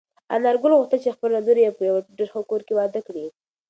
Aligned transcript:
انارګل 0.35 0.71
غوښتل 0.77 0.99
چې 1.05 1.15
خپله 1.15 1.37
لور 1.45 1.59
په 1.77 1.83
یوه 1.89 2.01
ډېر 2.17 2.29
ښه 2.33 2.41
کور 2.49 2.61
کې 2.67 2.73
واده 2.79 3.01
کړي. 3.07 3.25